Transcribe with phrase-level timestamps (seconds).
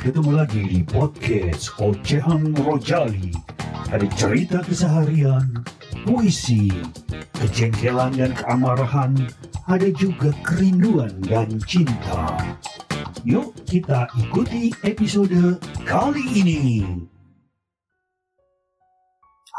[0.00, 3.36] Ketemu lagi di podcast Ocehan Rojali.
[3.92, 5.60] Ada cerita keseharian,
[6.08, 6.72] puisi,
[7.36, 9.12] kejengkelan dan keamarahan,
[9.68, 12.32] ada juga kerinduan dan cinta.
[13.28, 16.80] Yuk kita ikuti episode kali ini.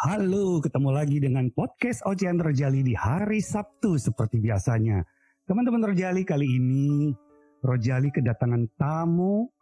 [0.10, 5.06] Halo, ketemu lagi dengan podcast Ocehan Rojali di hari Sabtu seperti biasanya.
[5.46, 7.14] Teman-teman Rojali kali ini,
[7.62, 9.61] Rojali kedatangan tamu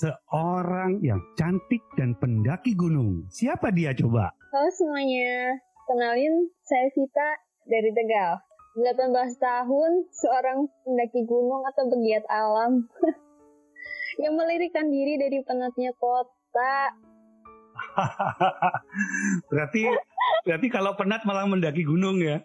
[0.00, 3.28] seorang yang cantik dan pendaki gunung.
[3.28, 4.32] Siapa dia coba?
[4.50, 7.28] Halo semuanya, kenalin saya Vita
[7.68, 8.40] dari Tegal.
[8.74, 12.82] 18 tahun, seorang pendaki gunung atau pegiat alam
[14.22, 16.90] yang melirikan diri dari penatnya kota.
[19.50, 19.90] berarti
[20.42, 22.42] berarti kalau penat malah mendaki gunung ya?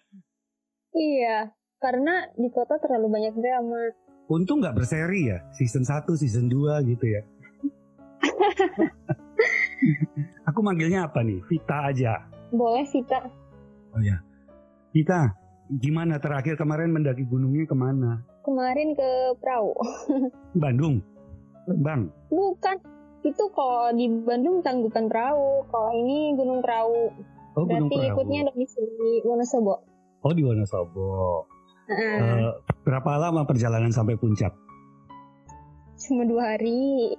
[0.93, 1.49] Iya,
[1.81, 4.08] karena di kota terlalu banyak drama.
[4.29, 7.25] Untung nggak berseri ya, season 1, season 2 gitu ya.
[10.53, 11.41] Aku manggilnya apa nih?
[11.49, 12.29] Vita aja.
[12.53, 13.25] Boleh Vita.
[13.89, 14.21] Oh ya.
[14.93, 15.33] Vita,
[15.81, 18.21] gimana terakhir kemarin mendaki gunungnya ke mana?
[18.45, 19.73] Kemarin ke perahu.
[20.61, 21.01] Bandung?
[21.65, 22.13] Lembang?
[22.29, 22.77] Bukan,
[23.25, 25.65] itu kalau di Bandung tanggupan perahu.
[25.73, 27.17] Kalau ini Gunung Perahu.
[27.57, 28.13] Oh, Gunung Berarti Perahu.
[28.13, 29.73] ikutnya dari di Wonosobo.
[30.21, 31.09] Oh, di Wonosobo.
[31.89, 32.68] Heeh.
[32.89, 34.49] Berapa lama perjalanan sampai puncak?
[36.01, 37.13] Cuma dua hari.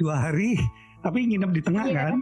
[0.00, 0.56] Dua hari,
[1.04, 1.96] tapi nginep di tengah Iya.
[2.00, 2.16] kan?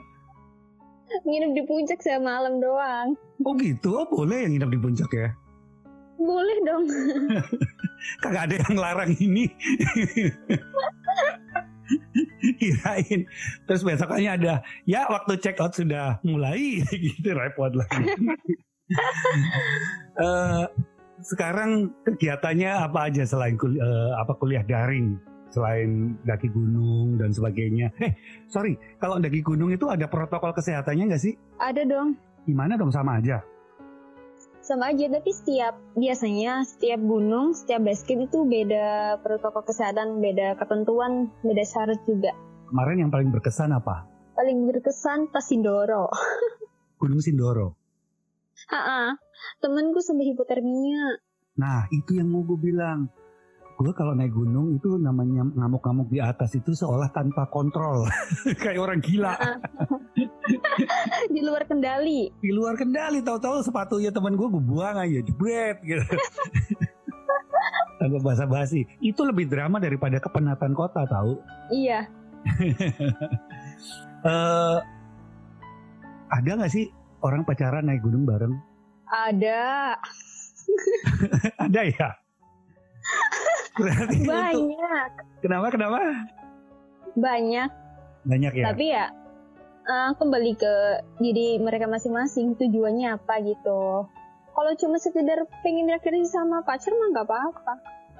[1.23, 3.15] Nginep di puncak saya malam doang.
[3.47, 5.31] Oh gitu, oh boleh yang nginep di puncak ya?
[6.19, 6.84] Boleh dong.
[8.27, 9.47] Kagak ada yang larang ini.
[12.59, 13.22] Kirain.
[13.70, 18.03] Terus besokannya ada, ya waktu check out sudah mulai, gitu repot lagi.
[20.19, 20.65] Eh,
[21.22, 25.19] sekarang kegiatannya apa aja selain kul- eh, apa kuliah daring?
[25.48, 27.88] Selain daki gunung dan sebagainya.
[28.05, 28.12] Eh,
[28.52, 31.34] sorry, kalau daki gunung itu ada protokol kesehatannya nggak sih?
[31.56, 32.20] Ada dong.
[32.44, 33.41] Gimana dong sama aja?
[34.60, 41.32] Sama aja, tapi setiap biasanya setiap gunung, setiap camp itu beda protokol kesehatan, beda ketentuan,
[41.41, 42.37] beda syarat juga.
[42.69, 44.04] Kemarin yang paling berkesan apa?
[44.37, 46.12] Paling berkesan pas Sindoro.
[47.00, 47.78] Gunung Sindoro.
[48.70, 49.14] Ha
[49.62, 51.19] temenku sampai hipotermia.
[51.58, 53.10] Nah, itu yang mau gue bilang.
[53.78, 58.10] Gue kalau naik gunung itu namanya ngamuk-ngamuk di atas itu seolah tanpa kontrol.
[58.62, 59.38] Kayak orang gila.
[61.34, 62.26] Di luar kendali.
[62.42, 66.02] Di luar kendali, tahu-tahu sepatunya teman gue gue buang aja, jebret gitu.
[68.02, 68.82] Tanpa basa-basi.
[68.98, 71.38] Itu lebih drama daripada kepenatan kota tahu.
[71.70, 72.10] Iya,
[74.26, 74.78] Eh
[76.28, 76.90] ada nggak sih
[77.23, 78.55] orang pacaran naik gunung bareng?
[79.09, 79.97] ada.
[81.65, 82.09] ada ya?
[83.79, 85.11] Berarti itu Banyak.
[85.41, 85.99] kenapa kenapa?
[87.17, 87.71] Banyak.
[88.29, 88.65] Banyak ya.
[88.69, 89.06] Tapi ya
[89.89, 90.75] eh, kembali ke
[91.23, 94.05] diri mereka masing-masing tujuannya apa gitu.
[94.53, 97.75] Kalau cuma sekedar pengen rekreasi sama pacar mah nggak apa-apa.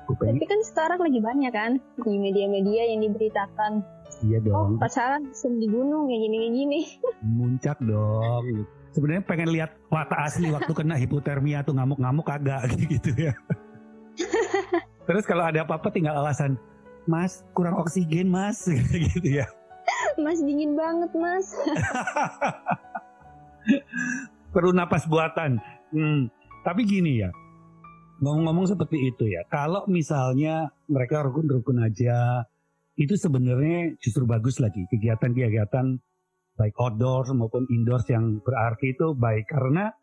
[0.09, 3.85] Tapi kan sekarang lagi banyak kan di media-media yang diberitakan.
[4.25, 4.81] iya Oh dong.
[4.81, 6.81] pacaran langsung di gunung kayak gini gini.
[7.37, 8.65] muncak dong.
[8.99, 12.67] Sebenarnya pengen lihat watak asli waktu kena hipotermia tuh ngamuk-ngamuk kagak
[12.99, 13.33] gitu ya.
[15.07, 16.59] Terus kalau ada apa-apa tinggal alasan,
[17.07, 18.67] Mas kurang oksigen Mas
[19.15, 19.47] gitu ya.
[20.19, 21.47] Mas dingin banget mas.
[24.51, 25.63] Perlu napas buatan.
[25.95, 26.27] Hmm.
[26.67, 27.31] Tapi gini ya,
[28.19, 29.47] ngomong-ngomong seperti itu ya.
[29.47, 32.43] Kalau misalnya mereka rukun-rukun aja,
[32.99, 36.03] itu sebenarnya justru bagus lagi kegiatan-kegiatan
[36.59, 39.95] baik outdoors maupun indoors yang berarti itu baik karena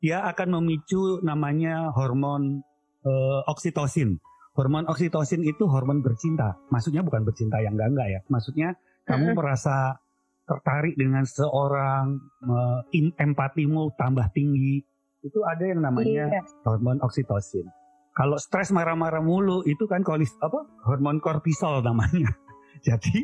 [0.00, 2.64] dia akan memicu namanya hormon
[3.04, 4.16] eh, oksitosin.
[4.56, 6.56] Hormon oksitosin itu hormon bercinta.
[6.72, 8.20] Maksudnya bukan bercinta yang enggak-enggak ya.
[8.26, 8.68] Maksudnya
[9.04, 10.00] kamu merasa
[10.44, 14.82] tertarik dengan seorang, me- in- empatimu tambah tinggi.
[15.22, 16.42] Itu ada yang namanya Iya.
[16.66, 17.68] hormon oksitosin.
[18.10, 22.32] Kalau stres marah-marah mulu itu kan kolis apa hormon kortisol namanya.
[22.88, 23.22] Jadi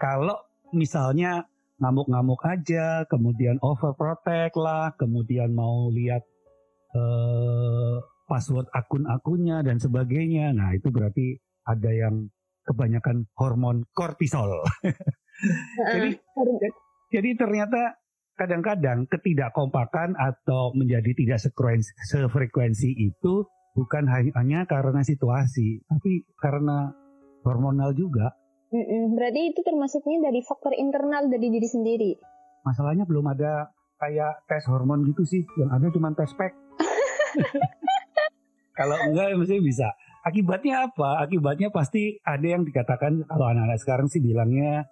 [0.00, 0.38] kalau
[0.72, 1.44] misalnya
[1.82, 6.22] ngamuk-ngamuk aja, kemudian overprotect lah, kemudian mau lihat
[6.94, 7.96] eh,
[8.30, 10.54] password akun-akunnya dan sebagainya.
[10.54, 12.28] Nah itu berarti ada yang
[12.64, 14.64] kebanyakan hormon kortisol.
[15.92, 16.10] Jadi
[17.10, 17.98] jadi ternyata
[18.34, 26.90] kadang-kadang ketidakkompakan atau menjadi tidak sefrekuensi, sefrekuensi itu bukan hanya karena situasi, tapi karena
[27.46, 28.34] hormonal juga.
[28.72, 29.18] Mm-mm.
[29.18, 32.10] Berarti itu termasuknya dari faktor internal dari diri sendiri.
[32.64, 33.68] Masalahnya belum ada
[34.00, 36.56] kayak tes hormon gitu sih, yang ada cuma tes pack.
[38.78, 39.92] Kalau enggak mesti bisa.
[40.24, 41.20] Akibatnya apa?
[41.20, 44.88] Akibatnya pasti ada yang dikatakan kalau anak-anak sekarang sih bilangnya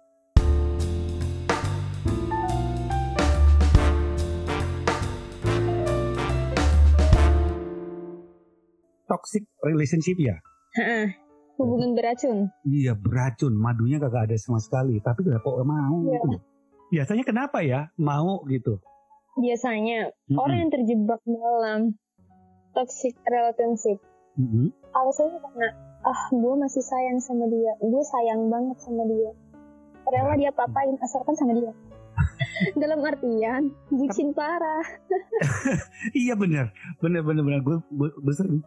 [9.09, 10.37] toxic relationship ya.
[11.57, 12.49] Hubungan beracun.
[12.65, 14.97] Iya beracun, madunya kagak ada sama sekali.
[14.99, 15.97] Tapi kenapa kok mau?
[16.01, 16.19] Iya.
[16.25, 16.37] gitu.
[16.93, 18.81] Biasanya kenapa ya mau gitu?
[19.33, 20.37] Biasanya Mm-mm.
[20.37, 21.97] orang yang terjebak dalam
[22.73, 24.01] toxic relationship
[24.35, 24.73] Mm-mm.
[24.97, 25.69] alasannya karena
[26.03, 29.31] ah gue masih sayang sama dia gue sayang banget sama dia
[30.09, 31.71] rela dia papain asalkan sama dia
[32.81, 34.83] dalam artian bucin parah
[36.23, 37.61] Iya benar, benar benar benar.
[37.65, 37.77] Gue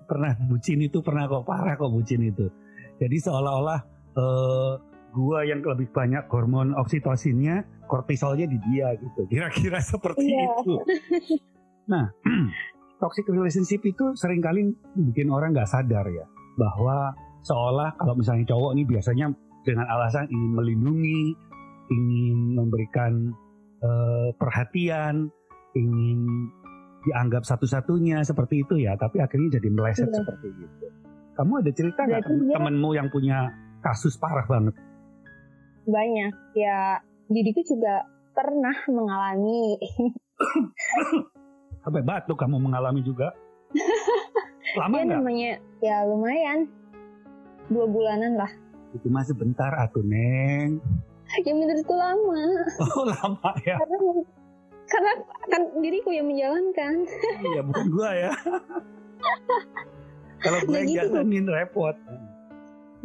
[0.09, 2.51] pernah bucin itu pernah kok parah kok bucin itu.
[2.97, 3.81] Jadi seolah-olah
[4.17, 4.73] eh
[5.13, 9.25] gue yang lebih banyak hormon oksitosinnya, kortisolnya di dia gitu.
[9.27, 10.45] Kira-kira seperti Iya.
[10.45, 10.75] itu.
[11.87, 12.11] Nah,
[12.99, 16.27] toxic relationship itu sering kali bikin orang nggak sadar ya
[16.59, 19.31] bahwa seolah kalau misalnya cowok nih biasanya
[19.63, 21.31] dengan alasan ingin melindungi,
[21.87, 23.31] ingin memberikan
[23.79, 25.31] eh, perhatian,
[25.75, 26.51] ingin
[27.05, 30.27] dianggap satu-satunya seperti itu ya, tapi akhirnya jadi meleset Iya.
[30.27, 30.87] seperti itu.
[31.37, 34.75] Kamu ada cerita nggak temenmu yang punya kasus parah banget?
[35.87, 36.99] banyak ya
[37.31, 38.03] diriku juga
[38.35, 39.79] pernah mengalami
[41.87, 43.31] Sampai batuk kamu mengalami juga?
[44.81, 45.19] Lama ya nggak?
[45.23, 46.67] namanya ya lumayan
[47.71, 48.51] dua bulanan lah
[48.99, 50.83] Itu masih sebentar atuh neng.
[51.47, 52.43] ya menurutku lama
[52.97, 53.79] Oh lama ya?
[53.79, 53.99] karena
[54.87, 55.13] karena
[55.47, 56.95] kan diriku yang menjalankan
[57.47, 58.33] Iya bukan gua ya.
[60.41, 61.07] Kalau gue Nah, yang gitu.
[61.13, 61.97] jalanin repot.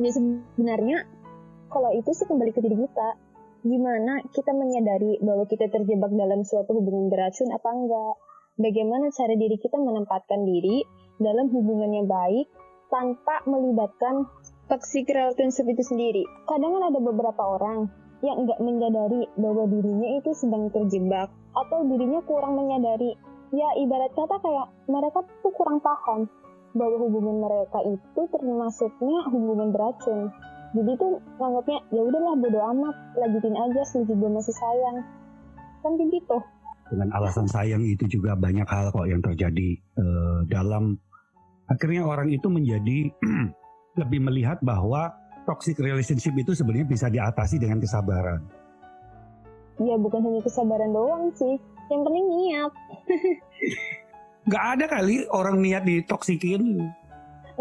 [0.01, 1.05] ya sebenarnya
[1.69, 3.09] kalau itu sih kembali ke diri kita.
[3.61, 8.13] Gimana kita menyadari bahwa kita terjebak dalam suatu hubungan beracun apa enggak?
[8.57, 10.81] Bagaimana cara diri kita menempatkan diri
[11.21, 12.49] dalam hubungan yang baik
[12.89, 14.25] tanpa melibatkan
[14.65, 16.23] toxic relationship itu sendiri?
[16.49, 17.85] Kadang kan ada beberapa orang
[18.25, 23.13] yang enggak menyadari bahwa dirinya itu sedang terjebak atau dirinya kurang menyadari.
[23.53, 26.25] Ya ibarat kata kayak mereka tuh kurang paham
[26.75, 30.31] bahwa hubungan mereka itu termasuknya hubungan beracun.
[30.71, 34.97] Jadi tuh nganggapnya ya udahlah bodo amat, lanjutin aja selagi gue masih sayang.
[35.83, 36.37] Kan kayak gitu.
[36.91, 40.95] Dengan alasan sayang itu juga banyak hal kok yang terjadi eh, dalam
[41.67, 43.11] akhirnya orang itu menjadi
[44.01, 45.11] lebih melihat bahwa
[45.43, 48.39] toxic relationship itu sebenarnya bisa diatasi dengan kesabaran.
[49.81, 51.59] Ya bukan hanya kesabaran doang sih.
[51.91, 52.71] Yang penting niat.
[54.49, 56.89] Gak ada kali orang niat ditoksikin.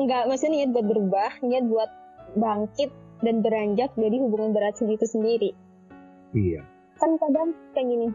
[0.01, 1.91] Enggak, maksudnya niat buat berubah, niat buat
[2.41, 2.91] bangkit
[3.21, 5.51] dan beranjak dari hubungan beracun itu sendiri.
[6.33, 6.65] Iya.
[6.97, 8.09] Kan kadang kayak gini,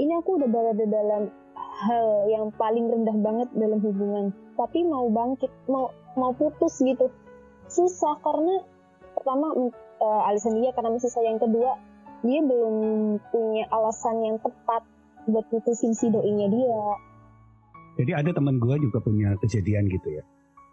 [0.00, 1.28] ini aku udah berada dalam
[1.58, 4.24] hal yang paling rendah banget dalam hubungan,
[4.56, 7.12] tapi mau bangkit, mau mau putus gitu,
[7.68, 8.64] susah karena
[9.14, 11.76] pertama eh, alasan dia karena masih sayang kedua,
[12.24, 12.74] dia belum
[13.30, 14.82] punya alasan yang tepat
[15.28, 16.82] buat putusin si doinya dia.
[17.98, 20.22] Jadi ada teman gue juga punya kejadian gitu ya.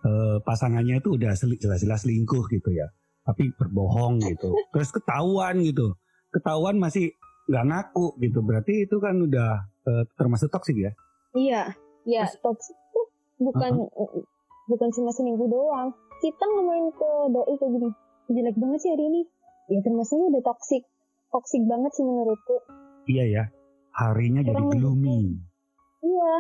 [0.06, 2.86] Eh, pasangannya itu udah jelas-jelas selingkuh gitu ya.
[3.26, 4.54] Tapi berbohong gitu.
[4.70, 5.98] Terus ketahuan gitu.
[6.30, 7.18] Ketahuan masih
[7.50, 8.46] nggak ngaku gitu.
[8.46, 10.94] Berarti itu kan udah eh, termasuk toksik ya.
[11.34, 11.74] Iya,
[12.06, 13.02] ya toxic itu
[13.42, 13.90] bukan
[14.70, 15.90] bukan cuma seminggu doang.
[16.22, 17.90] Kita ngomongin ke doi kayak gini,
[18.32, 19.22] jelek banget sih hari ini.
[19.74, 20.86] Ya termasuknya udah toxic,
[21.34, 22.62] toxic banget sih menurutku.
[23.10, 23.44] Iya ya.
[23.96, 25.42] Harinya jadi Kurang gloomy.
[26.06, 26.34] Iya,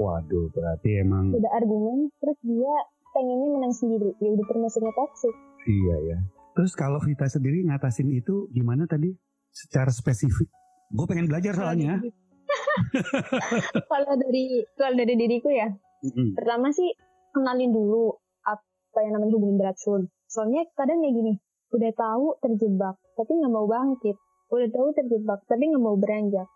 [0.00, 2.74] Waduh, berarti emang udah argumen, terus dia
[3.12, 4.10] pengennya menang sendiri.
[4.18, 5.34] Ya udah termasuknya toxic.
[5.68, 6.18] iya ya.
[6.52, 9.12] Terus kalau Vita sendiri ngatasin itu gimana tadi?
[9.52, 10.48] Secara spesifik.
[10.92, 12.00] Gue pengen belajar soalnya.
[13.92, 15.68] kalau dari kalau dari diriku ya,
[16.04, 16.36] Mm-mm.
[16.36, 16.88] pertama sih
[17.32, 20.08] kenalin dulu apa yang namanya hubungan beracun.
[20.28, 21.32] Soalnya kadang kayak gini,
[21.72, 24.16] udah tahu terjebak, tapi nggak mau bangkit.
[24.52, 26.48] Udah tahu terjebak, tapi nggak mau beranjak.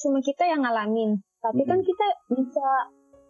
[0.00, 1.20] Cuma kita yang ngalamin.
[1.38, 2.68] Tapi kan kita bisa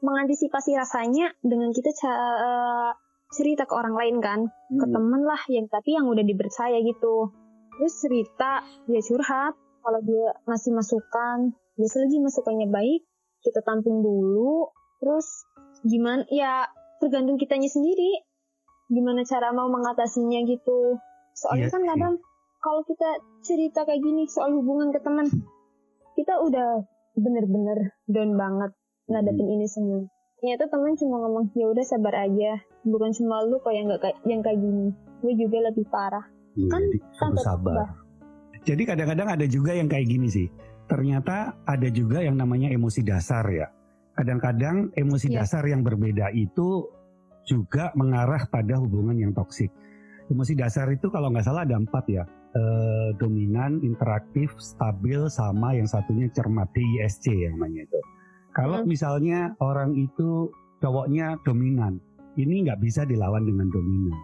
[0.00, 2.97] mengantisipasi rasanya dengan kita ca-
[3.29, 4.95] cerita ke orang lain kan, ke Mm-mm.
[4.95, 7.29] temen lah yang tapi yang udah dipercaya gitu.
[7.77, 13.05] Terus cerita, dia curhat, kalau dia ngasih masukan, ya selagi masukannya baik,
[13.45, 14.73] kita tampung dulu,
[15.05, 15.29] terus
[15.85, 16.67] gimana ya
[16.99, 18.25] tergantung kitanya sendiri.
[18.88, 20.97] Gimana cara mau mengatasinya gitu.
[21.37, 22.15] Soalnya Iya kan kadang
[22.59, 23.11] kalau kita
[23.45, 25.29] cerita kayak gini soal hubungan ke teman
[26.19, 26.83] kita udah
[27.18, 28.70] bener-bener down banget
[29.06, 29.54] ngadepin Hmm.
[29.54, 30.00] ini semua
[30.38, 34.18] ternyata teman cuma ngomong ya udah sabar aja bukan cuma lu kok yang nggak kayak
[34.22, 36.82] yang kayak gini gue juga lebih parah Iya, Kan
[37.14, 37.75] sampai sabar.
[37.78, 37.88] tambah.
[38.66, 40.50] Jadi kadang-kadang ada juga yang kayak gini sih.
[40.90, 43.70] Ternyata ada juga yang namanya emosi dasar ya.
[44.12, 45.46] Kadang-kadang emosi Iya.
[45.46, 46.90] dasar yang berbeda itu
[47.46, 49.70] juga mengarah pada hubungan yang toksik.
[50.26, 52.26] Emosi dasar itu kalau nggak salah ada empat ya,
[52.57, 58.00] eh, dominan, interaktif, stabil, sama yang satunya cermat DISC yang namanya itu.
[58.57, 58.88] Kalau Hmm.
[58.88, 60.49] misalnya orang itu
[60.81, 62.00] cowoknya dominan,
[62.40, 64.19] ini nggak bisa dilawan dengan dominan.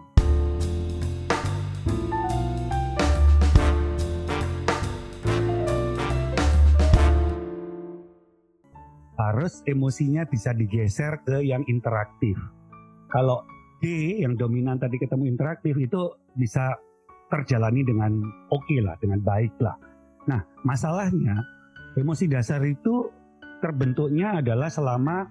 [9.15, 12.35] Harus emosinya bisa digeser ke yang interaktif.
[13.07, 13.41] Kalau
[13.79, 16.75] D yang dominan tadi ketemu interaktif itu bisa
[17.29, 18.21] terjalani dengan
[18.53, 19.75] oke lah, dengan baik lah.
[20.29, 21.41] Nah, masalahnya
[21.97, 23.09] emosi dasar itu
[23.61, 25.25] terbentuknya adalah selama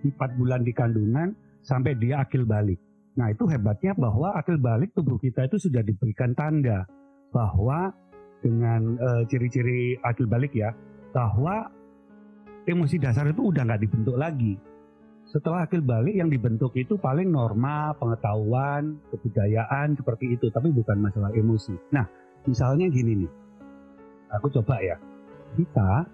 [0.00, 2.80] empat bulan di kandungan sampai dia akil balik.
[3.20, 6.88] Nah, itu hebatnya bahwa akil balik tubuh kita itu sudah diberikan tanda
[7.34, 7.92] bahwa
[8.40, 10.72] dengan eh, ciri-ciri akil balik ya,
[11.12, 11.68] bahwa
[12.64, 14.56] emosi dasar itu udah nggak dibentuk lagi.
[15.30, 21.30] Setelah akil balik yang dibentuk itu paling norma, pengetahuan, kebudayaan seperti itu, tapi bukan masalah
[21.30, 21.70] emosi.
[21.94, 22.02] Nah,
[22.50, 23.32] misalnya gini nih,
[24.34, 24.98] aku coba ya,
[25.54, 26.10] kita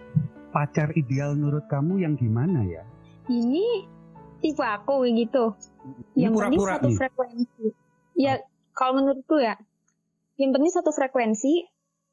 [0.52, 2.84] pacar ideal menurut kamu yang gimana ya?
[3.32, 3.88] Ini
[4.44, 5.56] tipe aku gitu.
[6.12, 6.96] Ini Yang penting satu nih.
[7.00, 7.66] frekuensi.
[8.20, 8.34] Ya,
[8.76, 9.56] kalau menurutku ya,
[10.36, 11.64] yang penting satu frekuensi.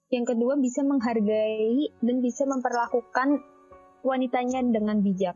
[0.08, 3.44] Yang kedua bisa menghargai dan bisa memperlakukan
[4.08, 5.36] wanitanya dengan bijak.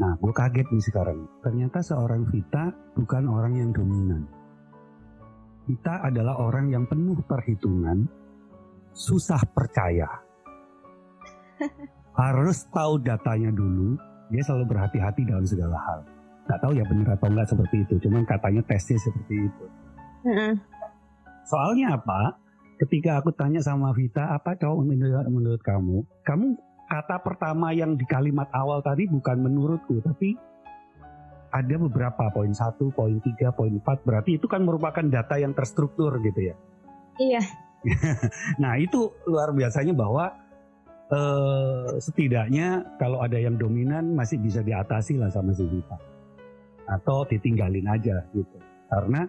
[0.00, 1.28] Nah, gue kaget nih sekarang.
[1.44, 4.24] Ternyata seorang Vita bukan orang yang dominan.
[5.68, 8.08] Vita adalah orang yang penuh perhitungan,
[8.96, 10.08] susah percaya.
[12.20, 13.94] Harus tahu datanya dulu,
[14.32, 16.00] dia selalu berhati-hati dalam segala hal.
[16.48, 19.64] Gak tahu ya benar atau enggak seperti itu, cuman katanya tesnya seperti itu.
[21.46, 22.36] Soalnya apa?
[22.82, 26.02] Ketika aku tanya sama Vita, apa cowok menurut, menurut kamu?
[26.26, 26.46] Kamu
[26.92, 30.36] kata pertama yang di kalimat awal tadi bukan menurutku, tapi
[31.48, 34.04] ada beberapa poin satu, poin tiga, poin empat.
[34.04, 36.56] Berarti itu kan merupakan data yang terstruktur gitu ya.
[37.16, 37.42] Iya.
[38.62, 40.30] Nah itu luar biasanya bahwa
[41.10, 45.98] eh, setidaknya kalau ada yang dominan masih bisa diatasi lah sama si Vita.
[46.86, 48.58] Atau ditinggalin aja gitu.
[48.86, 49.26] Karena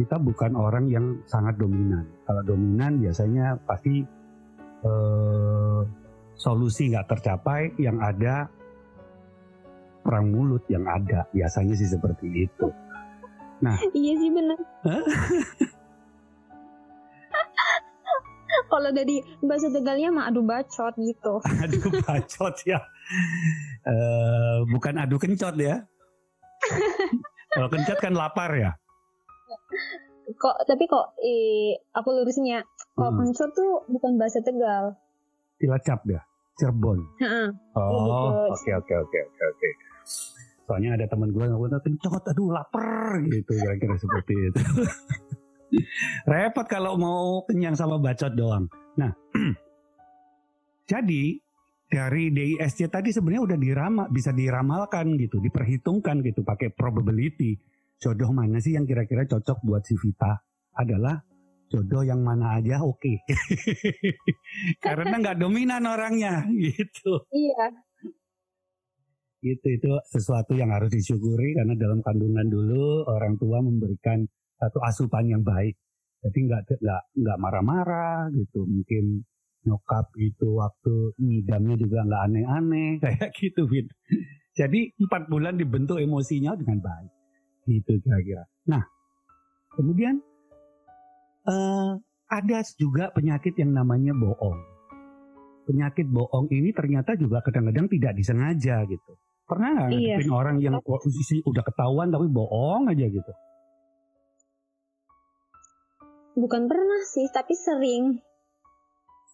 [0.00, 2.08] kita bukan orang yang sangat dominan.
[2.26, 4.02] Kalau dominan biasanya pasti
[4.82, 5.80] eh,
[6.42, 8.50] solusi nggak tercapai, yang ada
[10.02, 11.30] perang mulut yang ada.
[11.30, 12.66] Biasanya sih seperti itu.
[13.94, 14.58] Iya sih benar.
[18.66, 21.38] Kalau dari bahasa Tegalnya mah adu bacot gitu.
[21.62, 22.82] Aduh bacot ya.
[23.86, 25.86] Eh, bukan adu kencot ya.
[27.52, 28.74] Kalau kencot kan lapar ya.
[30.32, 32.66] Kok tapi kok eh, aku lurusnya
[32.98, 33.20] kok Hmm.
[33.22, 34.98] kencot tuh bukan bahasa Tegal.
[35.60, 36.20] Cilacap ya.
[36.60, 36.98] Cirebon.
[37.20, 37.48] Heeh.
[37.76, 39.68] Oh, Lebih oke oke oke oke oke.
[40.68, 44.62] Soalnya ada teman gue yang ngomong kencot, aduh lapar gitu kira-kira seperti itu.
[46.30, 48.68] Repot kalau mau kenyang sama bacot doang.
[49.00, 49.10] Nah,
[50.90, 51.24] jadi
[51.92, 57.56] dari DISC tadi sebenarnya udah diramal, bisa diramalkan gitu, diperhitungkan gitu pakai probability.
[58.00, 60.40] Jodoh mana sih yang kira-kira cocok buat si Vita?
[60.72, 61.20] Adalah
[61.72, 63.24] jodoh yang mana aja oke.
[64.84, 67.24] Karena nggak dominan orangnya gitu.
[67.32, 67.66] Iya.
[69.42, 74.22] itu itu sesuatu yang harus disyukuri karena dalam kandungan dulu orang tua memberikan
[74.54, 75.74] satu asupan yang baik.
[76.22, 78.62] Jadi nggak nggak nggak marah-marah gitu.
[78.62, 79.26] Mungkin
[79.66, 83.90] nyokap itu waktu ngidamnya juga nggak aneh-aneh kayak gitu Fit
[84.52, 87.12] jadi empat bulan dibentuk emosinya dengan baik.
[87.64, 88.44] Gitu kira-kira.
[88.68, 88.84] Nah
[89.72, 90.20] kemudian
[91.44, 91.90] eh,
[92.28, 94.58] ada juga penyakit yang namanya bohong
[95.62, 99.12] penyakit bohong ini ternyata juga kadang-kadang tidak disengaja gitu
[99.44, 100.16] pernah nggak Iya.
[100.16, 103.32] ngadepin orang yang posisi udah ketahuan tapi bohong aja gitu
[106.32, 108.16] Bukan pernah sih, tapi sering.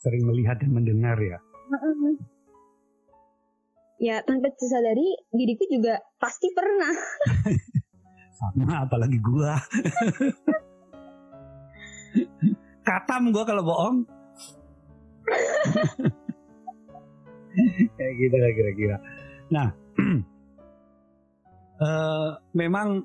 [0.02, 1.38] sering melihat dan mendengar ya.
[3.98, 6.90] Ya, tanpa disadari diriku juga pasti pernah.
[8.38, 9.58] sama apalagi gua
[12.88, 13.96] katam gua kalau bohong.
[18.00, 18.96] Kayak gitu lah kira-kira.
[19.52, 19.68] Nah
[21.84, 23.04] eh, memang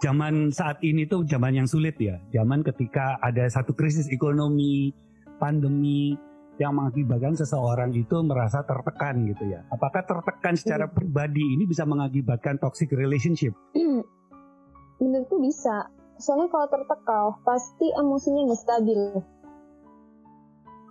[0.00, 2.16] zaman saat ini tuh zaman yang sulit ya.
[2.32, 4.96] Zaman ketika ada satu krisis ekonomi
[5.36, 6.16] pandemi
[6.60, 9.64] yang mengakibatkan seseorang itu merasa tertekan gitu ya.
[9.72, 13.56] Apakah tertekan secara pribadi ini bisa mengakibatkan toxic relationship?
[15.00, 15.88] Menurutku bisa.
[16.20, 19.00] Soalnya kalau tertekal, pasti emosinya nggak stabil.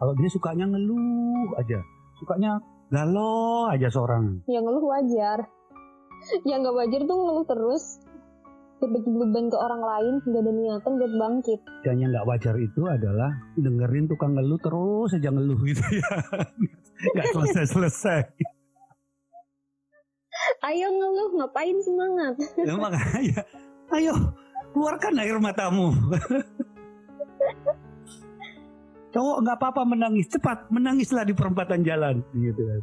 [0.02, 1.80] Kalau dia sukanya ngeluh aja,
[2.18, 2.58] sukanya
[2.90, 4.42] galau aja seorang.
[4.50, 5.46] Ya ngeluh wajar.
[6.50, 7.86] Yang nggak wajar tuh ngeluh terus.
[8.80, 12.88] berbagi beban ke orang lain nggak ada niatan buat bangkit Dan yang nggak wajar itu
[12.88, 13.28] adalah
[13.60, 16.08] dengerin tukang ngeluh terus aja ngeluh gitu ya.
[17.12, 18.24] Nggak selesai-selesai.
[20.64, 23.44] ayo ngeluh ngapain semangat Ya, makanya,
[24.00, 24.16] ayo
[24.74, 25.94] keluarkan air matamu.
[29.10, 32.82] Cowok nggak apa-apa menangis, cepat menangislah di perempatan jalan, gitu kan.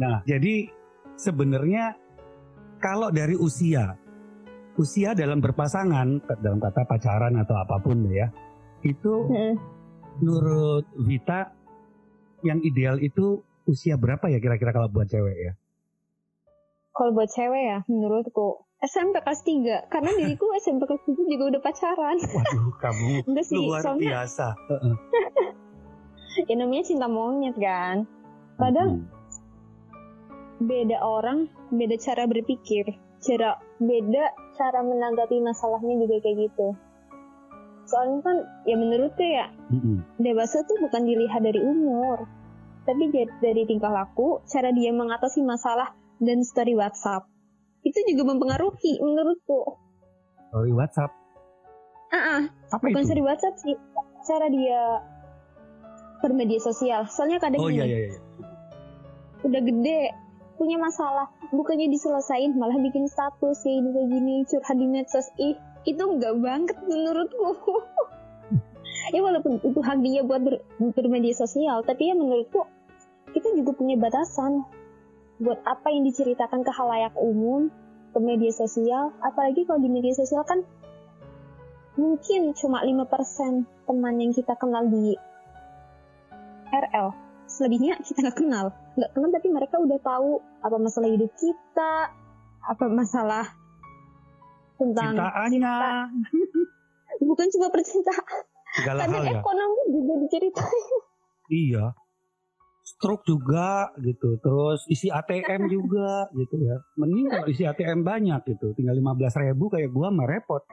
[0.00, 0.72] Nah, jadi
[1.20, 1.92] sebenarnya
[2.80, 4.00] kalau dari usia,
[4.80, 8.32] usia dalam berpasangan, dalam kata pacaran atau apa pun ya,
[8.80, 9.79] itu Heeh.
[10.18, 11.54] Menurut Vita
[12.42, 15.52] yang ideal itu usia berapa ya kira-kira kalau buat cewek ya?
[16.90, 21.62] kalau buat cewek ya menurutku SMP kelas 3 karena diriku SMP kelas 3 juga udah
[21.62, 23.10] pacaran Waduh, kamu
[23.46, 24.46] sih luar soalnya biasa.
[24.68, 24.96] Heeh.
[26.50, 28.08] ya namanya cinta monyet kan
[28.56, 29.08] kadang Hmm.
[30.60, 32.84] beda orang beda cara berpikir
[33.20, 34.24] cara beda
[34.54, 36.68] cara menanggapi masalahnya juga kayak gitu
[37.90, 39.98] soalnya kan ya menurutku ya Mm-mm.
[40.22, 42.22] dewasa tuh bukan dilihat dari umur
[42.86, 43.10] tapi
[43.42, 45.90] dari tingkah laku cara dia mengatasi masalah
[46.22, 47.26] dan story WhatsApp
[47.82, 49.74] itu juga mempengaruhi menurutku
[50.50, 51.14] Story WhatsApp.
[52.10, 52.42] ah
[52.74, 53.08] Apa bukan itu?
[53.10, 53.74] story WhatsApp sih
[54.26, 54.80] cara dia
[56.20, 58.18] bermedia sosial soalnya kadang Oh gini, iya iya iya.
[59.40, 60.00] udah gede
[60.60, 65.56] punya masalah bukannya diselesain malah bikin status kayak gini kayak gini curhat di medsos ih
[65.88, 67.50] itu enggak banget menurutku.
[69.10, 70.62] Ya walaupun itu hak dia buat ber-
[70.94, 72.62] bermedia sosial tapi ya menurutku
[73.34, 74.62] kita juga punya batasan
[75.42, 77.72] buat apa yang diceritakan ke halayak umum
[78.12, 79.10] ke media sosial.
[79.24, 80.62] Apalagi kalau di media sosial kan
[81.98, 85.18] mungkin cuma 5% teman yang kita kenal di
[86.70, 87.10] RL
[87.50, 88.70] selebihnya kita nggak kenal.
[88.94, 91.92] Nggak kenal tapi mereka udah tahu apa masalah hidup kita
[92.60, 93.59] apa masalah
[94.80, 95.76] tentang Cintaannya,
[97.20, 98.40] bukan cuma percintaan
[98.80, 99.40] segala kadang hal ya.
[99.44, 100.88] ekonomi juga diceritain
[101.50, 101.86] Iya.
[102.80, 104.38] Stroke juga gitu.
[104.38, 106.78] Terus isi ATM juga gitu ya.
[106.96, 108.72] Mending kalau isi ATM banyak gitu.
[108.74, 110.62] Tinggal 15 ribu kayak gua mah repot.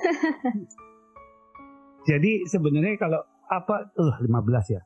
[2.10, 4.81] Jadi sebenarnya kalau apa eh 15 ya.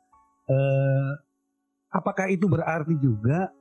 [0.50, 1.12] Eh
[1.92, 3.52] apakah itu berarti juga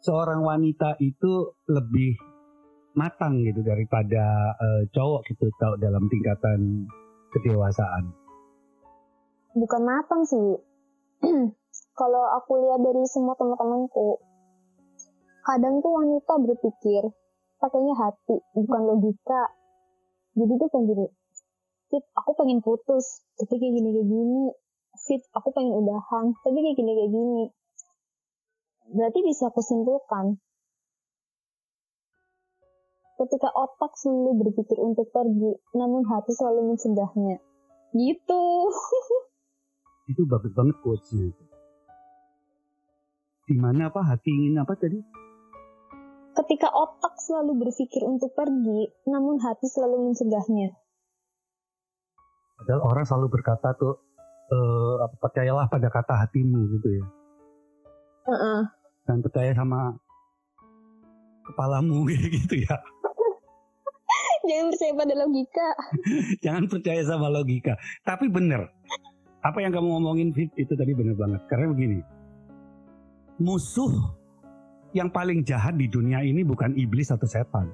[0.00, 2.14] seorang wanita itu lebih
[2.96, 6.88] matang gitu daripada eh, cowok gitu tau dalam tingkatan
[7.36, 8.26] kedewasaan?
[9.56, 10.60] bukan matang sih.
[11.98, 14.20] Kalau aku lihat dari semua teman-temanku
[15.46, 17.02] kadang tuh wanita berpikir
[17.56, 19.42] pakainya hati bukan logika.
[20.36, 21.06] Jadi tuh kayak gini
[21.86, 24.44] fit aku pengen putus tapi kayak gini kayak gini.
[25.08, 27.42] Fit aku pengen udahan tapi kayak gini kayak gini.
[28.92, 30.36] Berarti bisa aku simpulkan
[33.16, 37.40] ketika otak selalu berpikir untuk pergi namun hati selalu mencegahnya
[37.96, 38.44] gitu
[40.10, 41.44] itu bagus banget quotesnya itu.
[43.46, 44.98] Di mana apa hati ingin apa tadi?
[46.34, 50.74] Ketika otak selalu berpikir untuk pergi, namun hati selalu mencegahnya.
[52.58, 53.98] Padahal orang selalu berkata tuh
[55.02, 57.04] apa, percayalah pada kata hatimu gitu ya.
[58.26, 58.60] Heeh.
[59.06, 59.94] Dan percaya sama
[61.46, 62.06] kepalamu
[62.42, 62.76] gitu ya.
[64.46, 65.68] Jangan percaya pada logika.
[66.44, 67.74] Jangan percaya sama logika.
[68.06, 68.70] Tapi bener.
[69.42, 71.42] Apa yang kamu ngomongin Fit itu tadi bener banget.
[71.50, 71.98] Karena begini.
[73.42, 73.92] Musuh
[74.96, 77.68] yang paling jahat di dunia ini bukan iblis atau setan.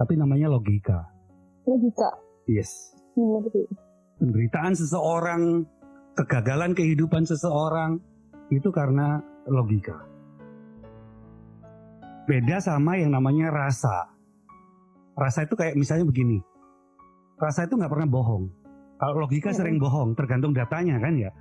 [0.00, 1.04] Tapi namanya logika.
[1.68, 2.10] Logika.
[2.48, 2.96] Yes.
[3.12, 3.68] Sih.
[4.20, 5.64] penderitaan seseorang,
[6.16, 8.00] kegagalan kehidupan seseorang
[8.48, 9.96] itu karena logika.
[12.30, 14.06] Beda sama yang namanya rasa.
[15.18, 16.38] Rasa itu kayak misalnya begini.
[17.34, 18.46] Rasa itu nggak pernah bohong.
[18.96, 19.58] Kalau logika Mm-mm.
[19.58, 21.34] sering bohong, tergantung datanya kan ya.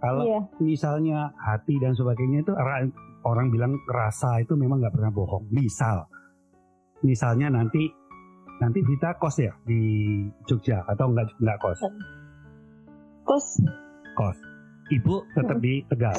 [0.00, 0.40] Kalau Iya.
[0.58, 2.88] misalnya hati dan sebagainya itu ra-
[3.22, 5.52] orang bilang rasa itu memang nggak pernah bohong.
[5.52, 6.08] Misal,
[7.02, 7.92] misalnya nanti
[8.56, 9.78] nanti Vita kos ya di
[10.48, 11.80] Jogja atau nggak nggak kos?
[13.22, 13.46] Terus
[14.16, 14.38] kos.
[14.88, 16.16] Ibu tetap di Tegal.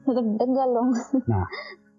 [0.00, 0.90] tetap tegal dong.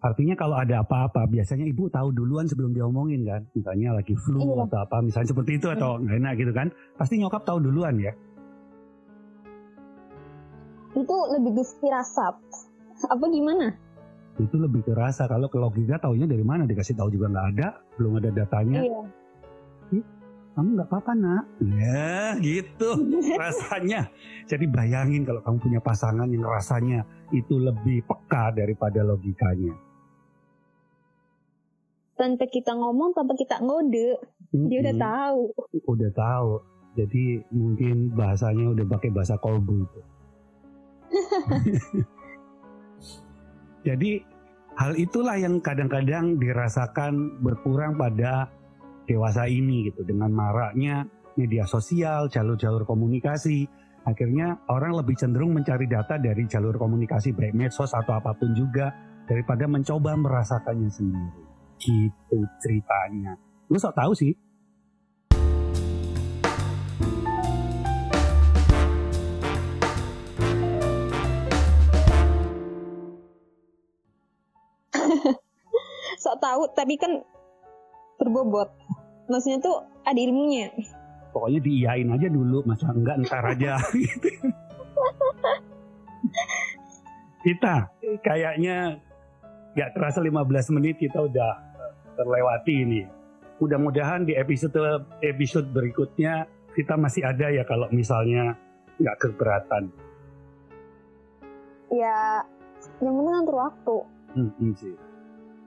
[0.02, 3.46] Artinya kalau ada apa-apa, biasanya ibu tahu duluan sebelum diomongin kan.
[3.54, 4.66] Misalnya lagi flu Iya.
[4.66, 6.68] atau apa, misalnya seperti itu atau nggak enak gitu kan.
[6.98, 8.10] Pasti nyokap tahu duluan ya.
[10.98, 12.36] Itu lebih ke firasat.
[13.14, 13.78] Apa gimana?
[14.42, 15.30] Itu lebih kerasa.
[15.30, 16.66] Kalau ke logika taunya dari mana?
[16.66, 17.68] Dikasih tahu juga nggak ada,
[18.02, 18.82] belum ada datanya.
[18.82, 19.02] Iya.
[20.52, 21.44] kamu nggak apa-apa nak.
[21.64, 23.08] Ya gitu
[23.40, 24.12] rasanya.
[24.52, 29.72] Jadi bayangin kalau kamu punya pasangan yang rasanya itu lebih peka daripada logikanya.
[32.22, 34.22] Tanpa kita ngomong, tanpa kita ngode,
[34.70, 35.44] dia udah tahu.
[35.90, 36.62] Udah tahu.
[36.94, 40.02] Jadi mungkin bahasanya udah pakai bahasa kolbu itu.
[43.90, 44.22] Jadi
[44.78, 48.54] hal itulah yang kadang-kadang dirasakan berkurang pada
[49.10, 53.66] dewasa ini gitu dengan maraknya media sosial, jalur-jalur komunikasi.
[54.06, 58.94] Akhirnya orang lebih cenderung mencari data dari jalur komunikasi baik medsos atau apa pun juga
[59.26, 61.51] daripada mencoba merasakannya sendiri.
[61.82, 63.34] Gitu ceritanya.
[63.66, 64.38] Lu sok tahu sih.
[76.22, 77.26] Sok tahu, tapi kan
[78.22, 78.70] berbobot.
[79.26, 80.70] Maksudnya tuh ada ilmunya.
[81.34, 83.82] Pokoknya diiyain aja dulu, masa enggak ntar aja.
[83.90, 84.30] gitu.
[87.42, 87.90] kita
[88.22, 89.02] kayaknya
[89.74, 91.71] nggak terasa 15 menit kita udah
[92.22, 93.02] terlewati ini.
[93.58, 94.78] Mudah-mudahan di episode
[95.26, 96.46] episode berikutnya
[96.78, 98.54] kita masih ada ya kalau misalnya
[99.02, 99.90] nggak keberatan.
[101.92, 102.46] Ya,
[103.04, 103.98] yang penting ngatur waktu.
[104.38, 104.96] Hmm, hmm sih.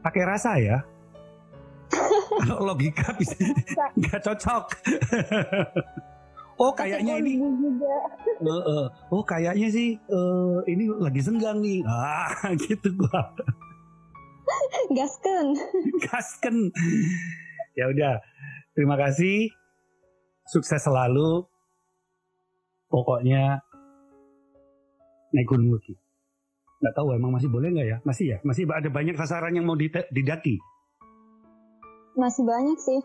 [0.01, 0.79] Pakai rasa ya.
[2.41, 3.37] kalau logika bisa
[3.95, 4.65] nggak cocok.
[6.59, 7.39] oh kayaknya ini
[9.13, 11.85] oh kayaknya sih eh, ini lagi senggang nih.
[11.87, 12.33] Ah,
[12.65, 13.35] gitu gua.
[14.97, 15.47] Gasken.
[16.05, 16.57] Gasken.
[17.79, 18.21] ya udah.
[18.75, 19.51] Terima kasih.
[20.49, 21.47] Sukses selalu.
[22.91, 23.59] Pokoknya
[25.35, 25.99] naik gunung lagi.
[26.79, 27.99] Nggak tahu emang masih boleh nggak ya?
[28.07, 28.39] Masih ya?
[28.47, 30.61] Masih ada banyak sasaran yang mau didaki.
[32.15, 33.01] Masih banyak sih.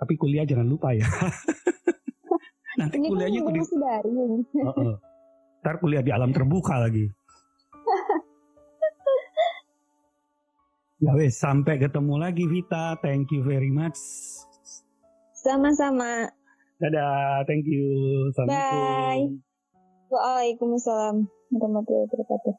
[0.00, 1.04] Tapi kuliah jangan lupa ya.
[2.80, 4.32] Nanti Ini kan kuliahnya di, masih daring.
[4.48, 4.94] Heeh.
[5.62, 7.06] Ntar kuliah di alam terbuka lagi.
[11.02, 12.94] Ya wes, sampai ketemu lagi Vita.
[13.02, 13.98] Thank you very much.
[15.34, 16.30] Sama-sama.
[16.78, 18.30] Dadah, thank you.
[18.30, 19.42] Assalamualaikum.
[19.42, 19.42] Bye.
[20.14, 22.54] Waalaikumsalam warahmatullahi wabarakatuh.